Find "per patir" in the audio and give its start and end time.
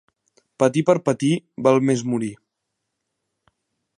0.87-1.29